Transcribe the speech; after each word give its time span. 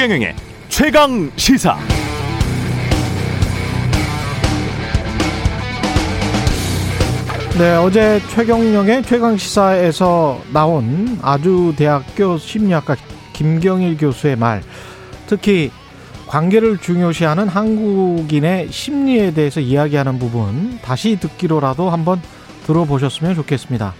최경영의 0.00 0.34
최강 0.70 1.30
시사. 1.36 1.76
네, 7.58 7.74
어제 7.74 8.18
최경영의 8.30 9.02
최강 9.02 9.36
시사에서 9.36 10.40
나온 10.54 11.18
아주대학교 11.20 12.38
심리학과 12.38 12.96
김경일 13.34 13.98
교수의 13.98 14.36
말, 14.36 14.62
특히 15.26 15.70
관계를 16.28 16.78
중요시하는 16.78 17.48
한국인의 17.48 18.68
심리에 18.72 19.34
대해서 19.34 19.60
이야기하는 19.60 20.18
부분 20.18 20.78
다시 20.80 21.16
듣기로라도 21.20 21.90
한번 21.90 22.22
들어보셨으면 22.64 23.34
좋겠습니다. 23.34 23.92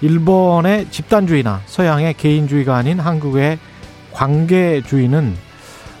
일본의 0.00 0.86
집단주의나 0.92 1.62
서양의 1.66 2.14
개인주의가 2.14 2.76
아닌 2.76 3.00
한국의 3.00 3.58
관계주의는 4.20 5.34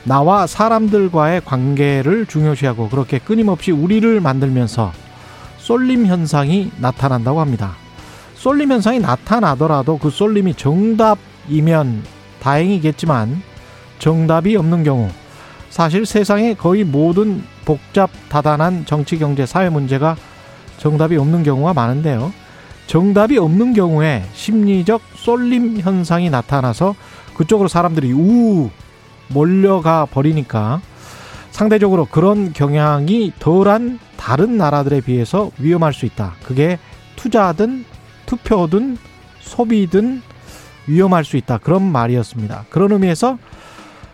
나와 0.04 0.46
사람들과의 0.46 1.42
관계를 1.46 2.26
중요시하고 2.26 2.90
그렇게 2.90 3.18
끊임없이 3.18 3.70
우리를 3.72 4.20
만들면서 4.20 4.92
쏠림 5.56 6.06
현상이 6.06 6.70
나타난다고 6.78 7.40
합니다. 7.40 7.72
쏠림 8.34 8.72
현상이 8.72 8.98
나타나더라도 8.98 9.98
그 9.98 10.10
쏠림이 10.10 10.54
정답이면 10.54 12.02
다행이겠지만 12.40 13.42
정답이 13.98 14.56
없는 14.56 14.84
경우 14.84 15.08
사실 15.70 16.04
세상의 16.04 16.56
거의 16.56 16.84
모든 16.84 17.42
복잡 17.64 18.10
다단한 18.28 18.84
정치 18.84 19.18
경제 19.18 19.46
사회 19.46 19.70
문제가 19.70 20.16
정답이 20.78 21.16
없는 21.16 21.42
경우가 21.42 21.72
많은데요. 21.72 22.32
정답이 22.86 23.38
없는 23.38 23.72
경우에 23.72 24.24
심리적 24.32 25.00
쏠림 25.14 25.78
현상이 25.80 26.28
나타나서 26.28 26.96
그쪽으로 27.40 27.68
사람들이 27.68 28.12
우 28.12 28.68
몰려가 29.28 30.04
버리니까 30.04 30.82
상대적으로 31.50 32.04
그런 32.04 32.52
경향이 32.52 33.32
덜한 33.38 33.98
다른 34.18 34.58
나라들에 34.58 35.00
비해서 35.00 35.50
위험할 35.58 35.94
수 35.94 36.04
있다. 36.04 36.34
그게 36.44 36.78
투자든 37.16 37.86
투표든 38.26 38.98
소비든 39.38 40.20
위험할 40.86 41.24
수 41.24 41.38
있다. 41.38 41.56
그런 41.56 41.82
말이었습니다. 41.90 42.66
그런 42.68 42.92
의미에서 42.92 43.38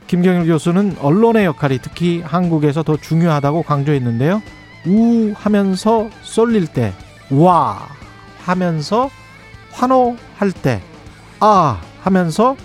김경일 0.07 0.47
교수는 0.47 0.97
언론의 1.01 1.47
역할이 1.47 1.81
특히 1.83 2.23
한국에서 2.23 2.85
더 2.85 2.97
중요하다고 2.97 3.65
강조했는데요. 3.65 4.41
우 4.87 5.33
하면서 5.35 6.09
쏠릴 6.23 6.69
때, 6.69 6.93
와 7.33 7.89
하면서 8.45 9.11
환호할 9.73 10.53
때, 10.63 10.81
아 11.41 11.81
하면서 12.03 12.57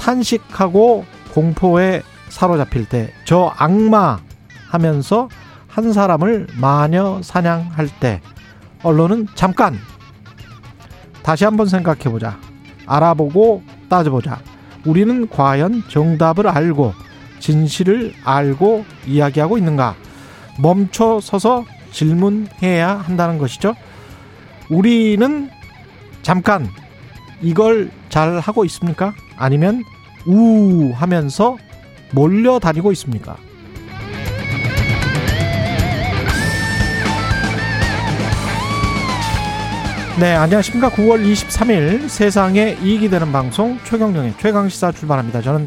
탄식하고 0.00 1.04
공포에 1.32 2.02
사로잡힐 2.30 2.88
때, 2.88 3.12
저 3.24 3.52
악마 3.56 4.18
하면서 4.68 5.28
한 5.68 5.92
사람을 5.92 6.48
마녀 6.60 7.20
사냥할 7.22 7.88
때, 8.00 8.20
언론은 8.82 9.28
잠깐 9.34 9.76
다시 11.22 11.44
한번 11.44 11.66
생각해 11.66 12.04
보자. 12.04 12.38
알아보고 12.86 13.62
따져보자. 13.88 14.40
우리는 14.86 15.28
과연 15.28 15.84
정답을 15.88 16.48
알고 16.48 16.94
진실을 17.38 18.14
알고 18.24 18.84
이야기하고 19.06 19.58
있는가? 19.58 19.94
멈춰 20.58 21.20
서서 21.20 21.64
질문해야 21.92 22.96
한다는 22.96 23.38
것이죠. 23.38 23.74
우리는 24.70 25.50
잠깐 26.22 26.68
이걸 27.42 27.90
잘 28.08 28.38
하고 28.38 28.64
있습니까? 28.66 29.14
아니면 29.36 29.84
우 30.26 30.92
하면서 30.94 31.56
몰려 32.12 32.58
다니고 32.58 32.92
있습니까? 32.92 33.36
네, 40.18 40.34
안녕하십니까. 40.34 40.90
9월 40.90 41.24
23일 41.24 42.06
세상에 42.08 42.76
이익이 42.82 43.08
되는 43.08 43.32
방송 43.32 43.78
최경령의 43.84 44.34
최강시사 44.38 44.92
출발합니다. 44.92 45.40
저는 45.40 45.66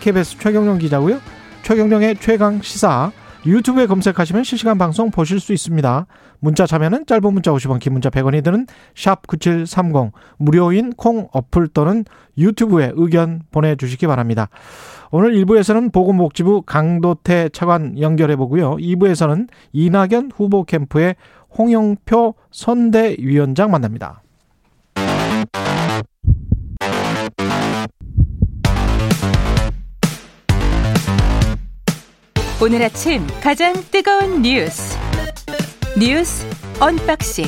KBS 0.00 0.38
최경령 0.38 0.78
기자고요. 0.78 1.20
최경령의 1.62 2.16
최강시사 2.16 3.12
유튜브에 3.46 3.86
검색하시면 3.86 4.44
실시간 4.44 4.76
방송 4.76 5.10
보실 5.10 5.40
수 5.40 5.54
있습니다. 5.54 6.06
문자 6.40 6.66
참여는 6.66 7.06
짧은 7.06 7.32
문자 7.32 7.50
50원, 7.52 7.78
긴 7.78 7.94
문자 7.94 8.10
100원이 8.10 8.44
드는 8.44 8.66
샵 8.94 9.26
9730 9.26 10.12
무료인 10.36 10.92
콩 10.92 11.28
어플 11.32 11.68
또는 11.68 12.04
유튜브에 12.36 12.92
의견 12.94 13.40
보내주시기 13.50 14.06
바랍니다. 14.06 14.48
오늘 15.10 15.32
1부에서는 15.32 15.90
보건복지부 15.90 16.62
강도태 16.62 17.48
차관 17.48 17.98
연결해 17.98 18.36
보고요. 18.36 18.76
2부에서는 18.76 19.48
이낙연 19.72 20.32
후보 20.34 20.64
캠프의 20.64 21.16
홍영표 21.56 22.34
선대위원장 22.50 23.70
만납니다. 23.70 24.22
오늘 32.62 32.82
아침 32.82 33.26
가장 33.42 33.72
뜨거운 33.90 34.42
뉴스 34.42 34.98
뉴스 35.98 36.46
언박싱 36.78 37.46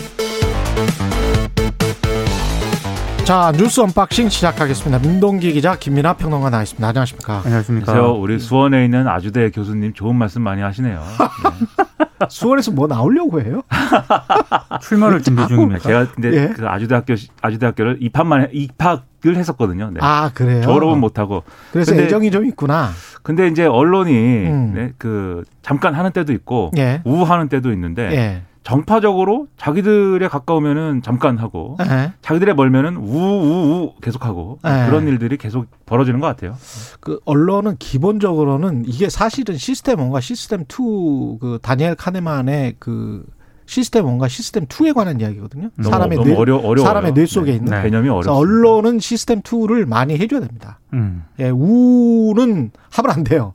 자 3.25 3.53
뉴스 3.57 3.81
unboxing 3.81 4.29
시작하겠습니다. 4.31 4.99
민동기 5.07 5.53
기자 5.53 5.77
김민아 5.77 6.15
평론가 6.15 6.51
나와 6.51 6.63
있습니다. 6.65 6.87
안녕하십니까? 6.87 7.43
안녕하십니까? 7.45 7.93
안녕하세요. 7.93 8.21
우리 8.21 8.39
수원에 8.39 8.85
있는 8.85 9.07
아주대 9.07 9.51
교수님 9.51 9.93
좋은 9.93 10.17
말씀 10.17 10.43
많이 10.43 10.61
하시네요. 10.61 11.01
네. 11.79 11.85
수원에서 12.31 12.71
뭐 12.73 12.87
나오려고 12.87 13.41
해요? 13.41 13.63
출마를 14.83 15.23
준비 15.23 15.47
중입니다. 15.49 15.81
제가 15.81 16.07
근데 16.13 16.33
예? 16.35 16.49
그 16.49 16.67
아주대학교 16.67 17.15
아주대학교를 17.41 17.99
입학만 18.01 18.43
해- 18.43 18.49
입학을 18.53 19.37
했었거든요. 19.37 19.91
네. 19.93 19.99
아 20.03 20.31
그래요? 20.35 20.63
졸업은 20.63 20.99
못 20.99 21.19
하고. 21.19 21.43
그래서 21.73 21.93
근데- 21.93 22.05
애정이 22.07 22.31
좀 22.31 22.45
있구나. 22.47 22.91
근데 23.23 23.47
이제 23.47 23.65
언론이 23.67 24.13
음. 24.47 24.73
네, 24.75 24.93
그 24.99 25.45
잠깐 25.63 25.95
하는 25.95 26.11
때도 26.11 26.33
있고 26.33 26.73
예. 26.77 27.01
우하는 27.05 27.49
때도 27.49 27.73
있는데 27.73 28.11
예. 28.13 28.43
정파적으로 28.63 29.49
자기들에 29.57 30.29
가까우면은 30.29 31.03
잠깐 31.03 31.37
하고 31.39 31.77
예. 31.85 32.13
자기들에 32.23 32.55
멀면은 32.55 32.97
우우우 32.97 33.95
계속 34.01 34.25
하고 34.25 34.59
예. 34.67 34.87
그런 34.87 35.09
일들이 35.09 35.37
계속 35.37 35.67
벌어지는 35.87 36.21
것 36.21 36.27
같아요. 36.29 36.55
그 37.01 37.19
언론은 37.25 37.77
기본적으로는 37.79 38.85
이게 38.87 39.09
사실은 39.09 39.57
시스템 39.57 39.99
뭔가 39.99 40.21
시스템 40.21 40.65
2그 40.65 41.61
다니엘 41.61 41.97
카네만의 41.97 42.77
그 42.79 43.25
시스템 43.67 44.05
뭔가 44.05 44.29
시스템 44.29 44.67
2에 44.67 44.95
관한 44.95 45.21
이야기거든요. 45.21 45.71
너무, 45.77 45.89
사람의 45.91 46.19
너무 46.19 46.29
뇌 46.31 46.37
어려 46.37 46.57
어려워 46.59 46.87
사람의 46.87 47.15
뇌 47.15 47.27
속에 47.27 47.53
있는. 47.53 47.71
네. 47.73 47.83
개념이 47.83 48.09
어렵습니다. 48.09 48.33
언론은 48.37 48.99
시스템 49.01 49.41
2를 49.41 49.87
많이 49.87 50.17
해줘야 50.19 50.41
됩니다. 50.41 50.79
음. 50.93 51.25
예, 51.41 51.49
우는 51.51 52.71
하면 52.91 53.11
안 53.11 53.25
돼요. 53.25 53.55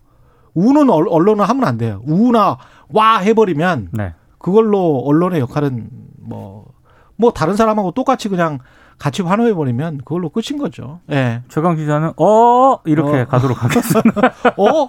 우는 0.54 0.90
언- 0.90 1.08
언론은 1.08 1.46
하면 1.46 1.64
안 1.66 1.78
돼요. 1.78 2.02
우나 2.06 2.58
와 2.90 3.20
해버리면 3.20 3.90
네. 3.92 4.14
그걸로 4.48 5.04
언론의 5.06 5.42
역할은 5.42 5.90
뭐, 6.22 6.72
뭐 7.18 7.34
다른 7.34 7.58
사람하고 7.58 7.92
똑같이 7.92 8.30
그냥 8.30 8.60
같이 8.98 9.22
환호해 9.22 9.54
버리면 9.54 9.98
그걸로 10.06 10.30
끝인 10.30 10.58
거죠. 10.58 11.02
예. 11.12 11.42
최강 11.50 11.76
기자는 11.76 12.14
어 12.16 12.80
이렇게 12.86 13.20
어. 13.20 13.26
가도록 13.26 13.62
하겠습니다. 13.62 14.22
어? 14.56 14.88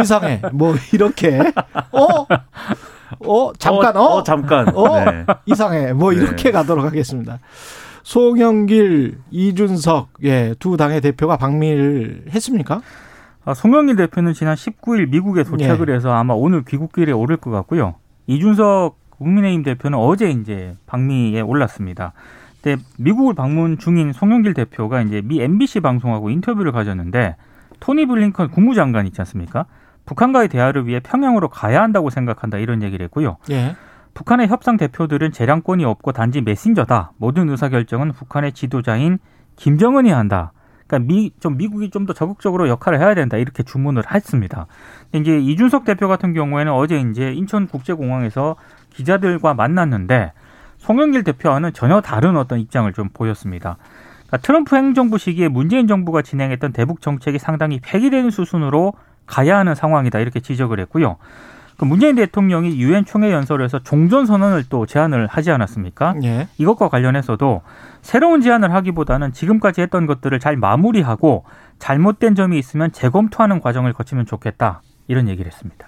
이상해. 0.00 0.40
뭐, 0.52 0.76
이렇게. 0.92 1.40
어? 1.90 2.26
어? 3.26 3.52
잠깐, 3.58 3.96
어? 3.96 4.04
어, 4.04 4.22
잠깐. 4.22 4.68
어? 4.76 5.04
네. 5.04 5.26
이상해. 5.46 5.92
뭐, 5.92 6.12
이렇게 6.12 6.52
가도록 6.52 6.84
하겠습니다. 6.84 7.40
송영길, 8.04 9.18
이준석, 9.32 10.10
예, 10.22 10.54
두 10.60 10.76
당의 10.76 11.00
대표가 11.00 11.36
방미를 11.36 12.26
했습니까? 12.30 12.82
아, 13.44 13.52
송영길 13.52 13.96
대표는 13.96 14.32
지난 14.32 14.54
19일 14.54 15.10
미국에 15.10 15.42
도착을 15.42 15.88
예. 15.88 15.94
해서 15.94 16.12
아마 16.12 16.34
오늘 16.34 16.64
귀국길에 16.64 17.10
오를 17.10 17.36
것 17.36 17.50
같고요. 17.50 17.96
이준석 18.26 18.98
국민의힘 19.10 19.62
대표는 19.62 19.98
어제 19.98 20.30
이제 20.30 20.76
방미에 20.86 21.40
올랐습니다. 21.40 22.12
근데 22.62 22.82
미국을 22.98 23.34
방문 23.34 23.78
중인 23.78 24.12
송영길 24.12 24.54
대표가 24.54 25.02
이제 25.02 25.22
미 25.24 25.40
MBC 25.40 25.80
방송하고 25.80 26.30
인터뷰를 26.30 26.72
가졌는데 26.72 27.36
토니 27.80 28.06
블링컨 28.06 28.50
국무장관 28.50 29.06
있지 29.06 29.20
않습니까? 29.20 29.66
북한과의 30.06 30.48
대화를 30.48 30.86
위해 30.86 31.00
평양으로 31.00 31.48
가야 31.48 31.82
한다고 31.82 32.10
생각한다 32.10 32.58
이런 32.58 32.82
얘기를 32.82 33.04
했고요. 33.04 33.36
예. 33.50 33.76
북한의 34.14 34.48
협상 34.48 34.76
대표들은 34.76 35.32
재량권이 35.32 35.84
없고 35.84 36.12
단지 36.12 36.40
메신저다. 36.40 37.12
모든 37.16 37.48
의사결정은 37.48 38.12
북한의 38.12 38.52
지도자인 38.52 39.18
김정은이 39.56 40.10
한다. 40.10 40.52
그러니까 40.90 41.12
미, 41.12 41.30
좀 41.40 41.56
미국이 41.56 41.88
좀 41.90 42.06
더 42.06 42.14
적극적으로 42.14 42.68
역할을 42.68 42.98
해야 42.98 43.14
된다. 43.14 43.36
이렇게 43.36 43.62
주문을 43.62 44.02
했습니다. 44.12 44.66
이제 45.12 45.38
이준석 45.38 45.84
대표 45.84 46.08
같은 46.08 46.32
경우에는 46.32 46.72
어제 46.72 46.98
이제 46.98 47.32
인천국제공항에서 47.32 48.56
기자들과 48.90 49.54
만났는데 49.54 50.32
송영길 50.78 51.24
대표와는 51.24 51.74
전혀 51.74 52.00
다른 52.00 52.36
어떤 52.38 52.58
입장을 52.58 52.90
좀 52.94 53.10
보였습니다. 53.12 53.76
그러니까 54.26 54.38
트럼프 54.38 54.76
행정부 54.76 55.18
시기에 55.18 55.48
문재인 55.48 55.86
정부가 55.86 56.22
진행했던 56.22 56.72
대북 56.72 57.02
정책이 57.02 57.38
상당히 57.38 57.80
폐기되는 57.80 58.30
수순으로 58.30 58.94
가야 59.26 59.58
하는 59.58 59.74
상황이다 59.74 60.18
이렇게 60.20 60.40
지적을 60.40 60.80
했고요. 60.80 61.18
그 61.80 61.86
문재인 61.86 62.14
대통령이 62.14 62.78
유엔 62.78 63.06
총회 63.06 63.32
연설에서 63.32 63.78
종전 63.78 64.26
선언을 64.26 64.64
또 64.68 64.84
제안을 64.84 65.26
하지 65.28 65.50
않았습니까? 65.50 66.14
예. 66.22 66.46
이것과 66.58 66.90
관련해서도 66.90 67.62
새로운 68.02 68.42
제안을 68.42 68.74
하기보다는 68.74 69.32
지금까지 69.32 69.80
했던 69.80 70.04
것들을 70.04 70.38
잘 70.40 70.58
마무리하고 70.58 71.44
잘못된 71.78 72.34
점이 72.34 72.58
있으면 72.58 72.92
재검토하는 72.92 73.62
과정을 73.62 73.94
거치면 73.94 74.26
좋겠다 74.26 74.82
이런 75.08 75.26
얘기를 75.26 75.50
했습니다. 75.50 75.86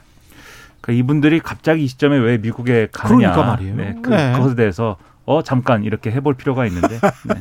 그러니까 0.80 0.98
이분들이 0.98 1.40
갑자기 1.40 1.84
이 1.84 1.86
시점에 1.88 2.16
왜 2.16 2.38
미국에 2.38 2.88
가느냐. 2.90 3.32
그러니까 3.32 3.52
말이에요. 3.52 3.76
네, 3.76 3.94
그, 4.00 4.08
네. 4.08 4.32
그것에 4.32 4.54
대해서 4.54 4.96
어 5.26 5.42
잠깐 5.42 5.84
이렇게 5.84 6.10
해볼 6.10 6.36
필요가 6.36 6.64
있는데 6.64 6.98
네. 7.28 7.34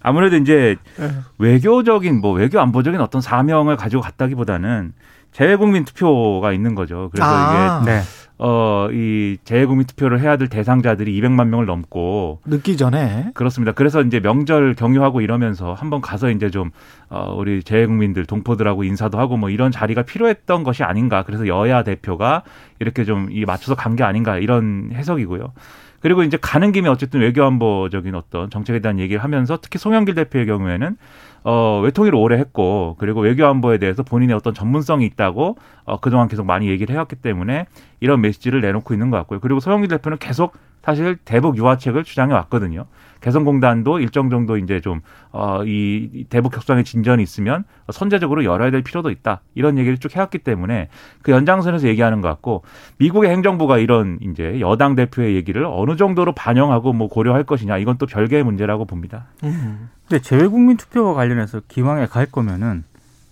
아무래도 0.00 0.36
이제 0.36 0.76
네. 0.96 1.10
외교적인 1.38 2.20
뭐 2.20 2.34
외교 2.34 2.60
안보적인 2.60 3.00
어떤 3.00 3.20
사명을 3.20 3.76
가지고 3.76 4.00
갔다기보다는 4.00 4.92
재외국민 5.32 5.84
투표가 5.84 6.52
있는 6.52 6.74
거죠. 6.74 7.08
그래서 7.12 7.28
아. 7.28 7.80
이게 7.82 7.90
네. 7.90 8.00
어 8.42 8.88
이 8.92 9.36
재외국민 9.44 9.86
투표를 9.86 10.18
해야 10.20 10.36
될 10.38 10.48
대상자들이 10.48 11.20
200만 11.20 11.48
명을 11.48 11.66
넘고 11.66 12.40
늦기 12.46 12.76
전에 12.78 13.30
그렇습니다. 13.34 13.72
그래서 13.72 14.00
이제 14.00 14.18
명절 14.18 14.74
경유하고 14.74 15.20
이러면서 15.20 15.74
한번 15.74 16.00
가서 16.00 16.30
이제 16.30 16.50
좀 16.50 16.70
어, 17.10 17.34
우리 17.36 17.62
재외국민들 17.62 18.24
동포들하고 18.24 18.82
인사도 18.84 19.18
하고 19.18 19.36
뭐 19.36 19.50
이런 19.50 19.70
자리가 19.70 20.02
필요했던 20.02 20.64
것이 20.64 20.82
아닌가. 20.82 21.22
그래서 21.22 21.46
여야 21.46 21.82
대표가 21.84 22.42
이렇게 22.78 23.04
좀 23.04 23.28
이 23.30 23.44
맞춰서 23.44 23.74
간 23.74 23.94
게 23.94 24.04
아닌가 24.04 24.38
이런 24.38 24.90
해석이고요. 24.94 25.52
그리고 26.00 26.22
이제 26.22 26.38
가는 26.40 26.72
김에 26.72 26.88
어쨌든 26.88 27.20
외교안보적인 27.20 28.14
어떤 28.14 28.48
정책에 28.48 28.78
대한 28.80 28.98
얘기를 28.98 29.22
하면서 29.22 29.58
특히 29.60 29.78
송영길 29.78 30.14
대표의 30.14 30.46
경우에는 30.46 30.96
어, 31.42 31.80
외통위를 31.82 32.18
오래 32.18 32.36
했고 32.36 32.96
그리고 32.98 33.20
외교안보에 33.20 33.78
대해서 33.78 34.02
본인의 34.02 34.36
어떤 34.36 34.54
전문성이 34.54 35.06
있다고 35.06 35.56
어, 35.84 36.00
그동안 36.00 36.28
계속 36.28 36.44
많이 36.44 36.68
얘기를 36.68 36.92
해왔기 36.92 37.16
때문에 37.16 37.66
이런 38.00 38.20
메시지를 38.20 38.60
내놓고 38.60 38.94
있는 38.94 39.10
것 39.10 39.16
같고요. 39.18 39.40
그리고 39.40 39.60
송영길 39.60 39.88
대표는 39.88 40.18
계속 40.18 40.52
사실 40.82 41.16
대북 41.24 41.56
유화책을 41.56 42.04
주장해 42.04 42.32
왔거든요. 42.34 42.86
개성공단도 43.20 44.00
일정 44.00 44.30
정도 44.30 44.56
이제 44.56 44.80
좀, 44.80 45.00
어, 45.30 45.62
이 45.64 46.24
대북 46.30 46.56
협상의 46.56 46.84
진전이 46.84 47.22
있으면 47.22 47.64
선제적으로 47.92 48.44
열어야 48.44 48.70
될 48.70 48.82
필요도 48.82 49.10
있다. 49.10 49.42
이런 49.54 49.76
얘기를 49.76 49.98
쭉 49.98 50.14
해왔기 50.16 50.38
때문에 50.38 50.88
그 51.22 51.32
연장선에서 51.32 51.86
얘기하는 51.88 52.22
것 52.22 52.28
같고 52.28 52.62
미국의 52.98 53.30
행정부가 53.30 53.78
이런 53.78 54.18
이제 54.22 54.58
여당 54.60 54.94
대표의 54.94 55.34
얘기를 55.34 55.64
어느 55.66 55.96
정도로 55.96 56.32
반영하고 56.32 56.92
뭐 56.94 57.08
고려할 57.08 57.44
것이냐 57.44 57.76
이건 57.78 57.98
또 57.98 58.06
별개의 58.06 58.42
문제라고 58.42 58.86
봅니다. 58.86 59.26
음. 59.44 59.90
근데 60.08 60.22
재외국민 60.22 60.76
투표와 60.78 61.14
관련해서 61.14 61.60
기왕에 61.68 62.06
갈 62.06 62.26
거면은 62.26 62.84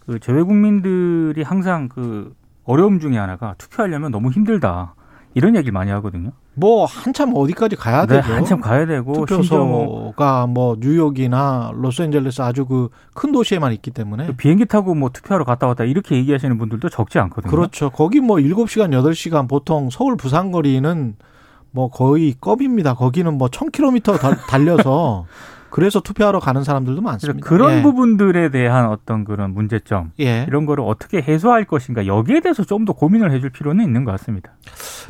그 0.06 0.18
재외국민들이 0.18 1.42
항상 1.42 1.88
그 1.88 2.34
어려움 2.64 3.00
중에 3.00 3.16
하나가 3.16 3.54
투표하려면 3.56 4.10
너무 4.10 4.30
힘들다. 4.30 4.94
이런 5.34 5.56
얘기를 5.56 5.72
많이 5.72 5.90
하거든요. 5.90 6.32
뭐 6.58 6.84
한참 6.86 7.32
어디까지 7.34 7.76
가야 7.76 8.06
네, 8.06 8.20
되죠. 8.20 8.32
한참 8.34 8.60
가야 8.60 8.86
되고 8.86 9.12
뭐 9.12 9.26
투표소가 9.26 10.46
뭐 10.48 10.76
뉴욕이나 10.80 11.70
로스앤젤레스 11.74 12.42
아주 12.42 12.66
그 12.66 12.88
큰 13.14 13.32
도시에만 13.32 13.72
있기 13.72 13.90
때문에 13.90 14.26
그 14.26 14.32
비행기 14.36 14.66
타고 14.66 14.94
뭐 14.94 15.10
투표하러 15.10 15.44
갔다 15.44 15.66
왔다 15.66 15.82
이렇게 15.84 16.14
얘기하시는 16.16 16.56
분들도 16.56 16.88
적지 16.88 17.18
않거든요. 17.18 17.50
그렇죠. 17.50 17.90
거기 17.90 18.20
뭐 18.20 18.36
7시간, 18.36 18.90
8시간 18.90 19.48
보통 19.48 19.90
서울 19.90 20.16
부산 20.16 20.52
거리는 20.52 21.16
뭐 21.72 21.90
거의 21.90 22.34
껌입니다. 22.40 22.94
거기는 22.94 23.36
뭐 23.36 23.48
1000km 23.48 24.18
달- 24.20 24.36
달려서 24.48 25.26
그래서 25.70 26.00
투표하러 26.00 26.40
가는 26.40 26.64
사람들도 26.64 27.00
많습니다. 27.02 27.46
그런 27.46 27.78
예. 27.78 27.82
부분들에 27.82 28.50
대한 28.50 28.86
어떤 28.88 29.24
그런 29.24 29.52
문제점 29.52 30.12
예. 30.20 30.44
이런 30.48 30.64
거를 30.66 30.84
어떻게 30.86 31.20
해소할 31.22 31.64
것인가 31.64 32.06
여기에 32.06 32.40
대해서 32.40 32.64
좀 32.64 32.84
더 32.84 32.92
고민을 32.94 33.32
해줄 33.32 33.50
필요는 33.50 33.84
있는 33.84 34.04
것 34.04 34.12
같습니다. 34.12 34.52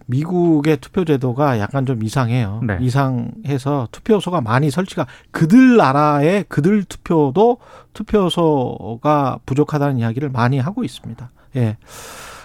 미국의 0.06 0.78
투표 0.78 1.05
제도가 1.05 1.58
약간 1.60 1.87
좀 1.87 2.02
이상해요. 2.02 2.60
네. 2.66 2.78
이상해서 2.81 3.88
투표소가 3.93 4.40
많이 4.40 4.70
설치가 4.70 5.06
그들 5.31 5.76
나라의 5.76 6.44
그들 6.49 6.84
투표도 6.84 7.58
투표소가 7.93 9.38
부족하다는 9.46 9.99
이야기를 9.99 10.31
많이 10.31 10.58
하고 10.58 10.84
있습니다. 10.84 11.31
예. 11.56 11.76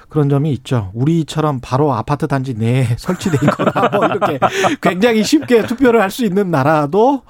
그런 0.09 0.29
점이 0.29 0.51
있죠. 0.53 0.91
우리처럼 0.93 1.59
바로 1.61 1.93
아파트 1.93 2.27
단지 2.27 2.53
내에 2.53 2.85
설치돼 2.97 3.37
있거나 3.43 3.89
뭐 3.91 4.05
이렇게 4.05 4.39
굉장히 4.81 5.23
쉽게 5.23 5.65
투표를 5.65 6.01
할 6.01 6.11
수 6.11 6.23
있는 6.25 6.51
나라도 6.51 7.23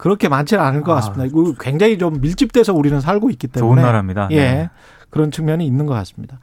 그렇게 0.00 0.30
많지는 0.30 0.64
않을 0.64 0.80
것 0.80 0.92
아, 0.92 0.94
같습니다. 0.94 1.26
이거 1.26 1.52
굉장히 1.60 1.98
좀 1.98 2.22
밀집돼서 2.22 2.72
우리는 2.72 2.98
살고 3.02 3.28
있기 3.30 3.48
좋은 3.48 3.76
때문에 3.76 3.82
나라입니다. 3.82 4.28
예. 4.30 4.36
네. 4.36 4.70
그런 5.10 5.30
측면이 5.30 5.66
있는 5.66 5.84
것 5.84 5.92
같습니다. 5.92 6.38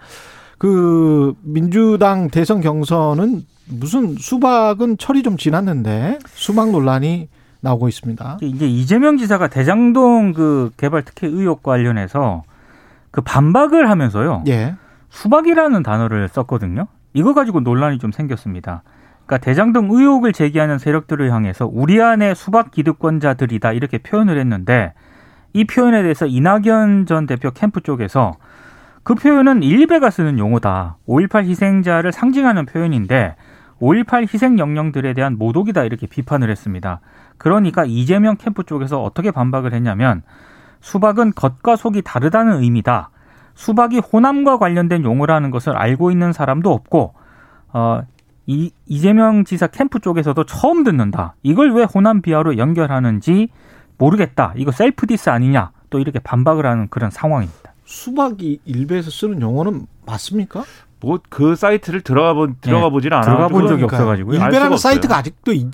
그 0.60 1.34
민주당 1.42 2.30
대선 2.30 2.62
경선은 2.62 3.46
무슨 3.66 4.16
수박은 4.16 5.00
철이 5.00 5.24
좀 5.24 5.38
지났는데 5.38 6.20
수박 6.28 6.70
논란이 6.70 7.30
나오고 7.62 7.88
있습니다. 7.88 8.38
이제 8.44 8.68
이재명 8.68 9.18
지사가 9.18 9.48
대장동 9.48 10.34
그 10.34 10.70
개발 10.78 11.02
특혜 11.02 11.26
의혹 11.26 11.64
관련해서 11.64 12.44
그 13.10 13.22
반박을 13.22 13.90
하면서요. 13.90 14.44
예. 14.50 14.76
수박이라는 15.10 15.82
단어를 15.82 16.28
썼거든요. 16.28 16.86
이거 17.16 17.34
가지고 17.34 17.62
논란이 17.62 17.98
좀 17.98 18.12
생겼습니다. 18.12 18.84
그러니까 19.28 19.38
대장동 19.40 19.92
의혹을 19.92 20.32
제기하는 20.32 20.80
세력들을 20.80 21.32
향해서 21.32 21.70
우리 21.72 22.02
안의 22.02 22.34
수박 22.34 22.72
기득권자들이다 22.72 23.74
이렇게 23.74 23.98
표현을 23.98 24.40
했는데 24.40 24.94
이 25.52 25.66
표현에 25.66 26.02
대해서 26.02 26.26
이낙연 26.26 27.06
전 27.06 27.28
대표 27.28 27.52
캠프 27.52 27.82
쪽에서 27.82 28.36
그 29.04 29.16
표현은 29.16 29.64
일베가 29.64 30.10
쓰는 30.10 30.40
용어다. 30.40 30.98
5.18 31.08 31.46
희생자를 31.46 32.12
상징하는 32.12 32.66
표현인데 32.66 33.36
5.18 33.82 34.34
희생 34.34 34.56
명령들에 34.56 35.14
대한 35.14 35.38
모독이다 35.38 35.84
이렇게 35.84 36.08
비판을 36.08 36.50
했습니다. 36.50 37.02
그러니까 37.38 37.86
이재명 37.86 38.38
캠프 38.38 38.64
쪽에서 38.64 39.04
어떻게 39.04 39.32
반박을 39.32 39.74
했냐면 39.74 40.24
수박은 40.80 41.34
겉과 41.36 41.76
속이 41.76 42.02
다르다는 42.02 42.62
의미다. 42.64 43.10
수박이 43.56 44.00
호남과 44.00 44.58
관련된 44.58 45.04
용어라는 45.04 45.52
것을 45.52 45.76
알고 45.76 46.12
있는 46.12 46.32
사람도 46.32 46.72
없고 46.72 47.14
어, 47.74 48.02
이, 48.48 48.72
이재명 48.88 49.44
지사 49.44 49.68
캠프 49.68 50.00
쪽에서도 50.00 50.42
처음 50.46 50.84
듣는다. 50.84 51.36
이걸 51.44 51.74
왜 51.74 51.84
호남 51.84 52.22
비하로 52.22 52.58
연결하는지 52.58 53.50
모르겠다. 53.98 54.54
이거 54.56 54.72
self 54.72 55.06
diss 55.06 55.30
아니냐. 55.30 55.72
또 55.90 56.00
이렇게 56.00 56.20
반박을 56.20 56.66
하는 56.66 56.88
그런 56.90 57.10
상황입니다. 57.12 57.74
수박이 57.86 58.60
일베에서 58.66 59.10
쓰는 59.12 59.42
용어는 59.42 59.86
맞습니까? 60.06 60.64
뭐 61.00 61.20
그 61.30 61.56
사이트를 61.56 62.02
들어가 62.02 62.34
보 62.34 62.48
들어가 62.60 62.90
보질 62.90 63.14
않아. 63.14 63.22
들어가 63.24 63.48
본 63.50 63.68
적이. 63.68 63.84
없어 63.84 64.06
가지고요. 64.06 64.42
알 64.42 64.48
일베라는 64.48 64.78
사이트가. 64.78 65.18
아직도 65.18 65.54
있, 65.54 65.66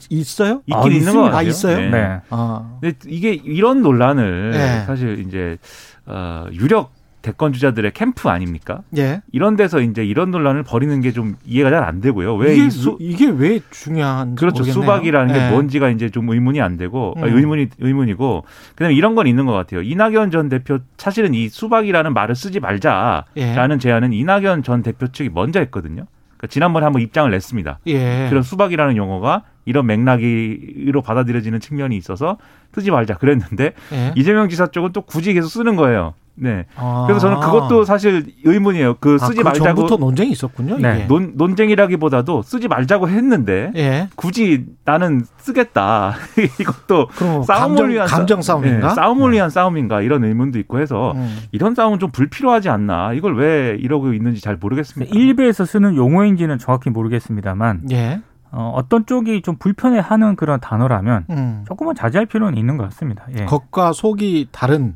어요 0.42 0.62
있긴 0.68 0.74
아, 0.76 0.82
있는 0.86 0.98
있습니다. 0.98 1.14
것 1.14 1.22
같아요. 1.24 1.38
아, 1.38 1.42
있어요? 1.42 1.78
네. 1.78 1.90
네. 1.90 2.22
아. 2.30 2.78
근데 2.82 2.98
이게 3.08 3.34
이런 3.34 3.82
논란을 3.82 4.52
네. 4.52 4.84
사실 4.86 5.20
이제 5.26 5.58
어, 6.06 6.46
유력 6.52 6.92
대권 7.24 7.54
주자들의 7.54 7.92
캠프 7.94 8.30
아닙니까? 8.30 8.82
예. 8.98 9.22
이런 9.32 9.56
데서 9.56 9.80
이제 9.82 10.04
이런 10.06 10.30
논란을 10.30 10.62
벌이는 10.64 11.02
게 11.02 11.12
좀 11.12 11.36
이해가 11.46 11.72
잘 11.72 11.84
안 11.84 12.02
되고요. 12.02 12.36
왜 12.36 12.54
이게 12.54 12.66
이 12.66 12.70
수, 12.70 12.98
이게 13.00 13.28
왜 13.30 13.60
중요한지 13.72 14.36
그렇죠. 14.40 14.62
모르겠네요. 14.64 14.74
수박이라는 14.74 15.36
예. 15.36 15.40
게 15.40 15.50
뭔지가 15.50 15.90
이제 15.90 16.10
좀 16.10 16.30
의문이 16.30 16.62
안 16.62 16.78
되고 16.78 17.16
아, 17.18 17.26
음. 17.26 17.36
의문이 17.36 17.68
의문이고 17.80 18.44
그다음에 18.76 18.94
이런 18.94 19.16
건 19.16 19.26
있는 19.26 19.46
것 19.46 19.54
같아요. 19.54 19.82
이낙연 19.82 20.30
전 20.32 20.50
대표 20.50 20.80
사실은 20.98 21.34
이 21.34 21.50
수박이라는 21.50 22.14
말을 22.14 22.36
쓰지 22.36 22.60
말자라는 22.60 23.26
예. 23.38 23.78
제안은 23.80 24.14
이낙연 24.14 24.64
전 24.64 24.84
대표 24.84 25.08
측이 25.08 25.30
먼저 25.34 25.60
했거든요. 25.62 26.06
그러니까 26.38 26.48
지난번에 26.50 26.84
한번 26.84 27.02
입장을 27.02 27.32
냈습니다. 27.32 27.80
예. 27.88 28.28
그런 28.30 28.44
수박이라는 28.44 28.98
용어가 28.98 29.44
이런 29.66 29.86
맥락으로 29.86 31.02
받아들여지는 31.02 31.60
측면이 31.60 31.96
있어서 31.98 32.38
쓰지 32.74 32.92
말자 32.92 33.16
그랬는데 33.16 33.74
예. 33.94 34.12
이재명 34.16 34.50
지사 34.50 34.68
쪽은 34.68 34.92
또 34.94 35.02
굳이 35.02 35.34
계속 35.34 35.48
쓰는 35.50 35.76
거예요. 35.76 36.14
네. 36.36 36.66
아. 36.76 37.04
그래서 37.06 37.20
저는 37.28 37.40
그것도 37.42 37.86
사실 37.86 38.26
의문이에요. 38.44 38.96
그 39.00 39.18
아, 39.22 39.26
쓰지 39.28 39.38
그 39.38 39.44
말자고 39.44 39.66
전부터 39.66 39.98
논쟁이 39.98 40.32
있었군요. 40.32 40.80
네. 40.80 40.96
이게. 40.96 41.06
논, 41.06 41.34
논쟁이라기보다도 41.36 42.42
쓰지 42.42 42.68
말자고 42.68 43.08
했는데 43.08 43.72
예. 43.76 44.10
굳이 44.16 44.66
나는 44.84 45.22
쓰겠다. 45.38 46.16
이것도 46.60 47.08
그럼 47.16 47.44
싸움을 47.44 47.76
감정 47.78 47.90
위한 47.92 48.08
감정 48.08 48.42
싸- 48.42 48.54
싸움인가? 48.54 48.88
네, 48.90 48.96
싸움을 48.96 49.32
위한 49.34 49.50
싸움인가 49.52 50.02
이런 50.02 50.24
의문도 50.24 50.58
있고 50.60 50.80
해서 50.80 51.12
음. 51.16 51.38
이런 51.52 51.76
싸움은 51.76 52.00
좀 52.00 52.10
불필요하지 52.10 52.68
않나. 52.70 53.14
이걸 53.14 53.38
왜 53.38 53.78
이러고 53.80 54.14
있는지 54.14 54.42
잘 54.42 54.58
모르겠습니다. 54.60 55.16
일베에서 55.16 55.66
쓰는 55.66 55.96
용어인지는 55.96 56.58
정확히 56.58 56.90
모르겠습니다만 56.90 57.84
예. 57.92 58.22
어, 58.56 58.72
어떤 58.76 59.06
쪽이 59.08 59.42
좀 59.42 59.56
불편해하는 59.58 60.36
그런 60.36 60.60
단어라면 60.60 61.26
음. 61.32 61.64
조금은 61.68 61.96
자제할 61.96 62.28
필요는 62.28 62.56
있는 62.58 62.78
것 62.78 62.84
같습니다. 62.86 63.26
예. 63.38 63.46
겉과 63.46 63.94
속이 63.94 64.50
다른 64.52 64.96